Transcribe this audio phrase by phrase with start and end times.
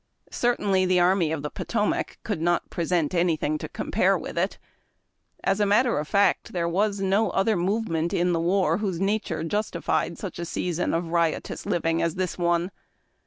[0.31, 4.57] Certainly, the Army of the Potomac could not present anything to compare with it.
[5.43, 9.43] As a matter of fact, there w"as no other movement in the war whose nature
[9.43, 12.71] justi fied such a season of riotous living as this one.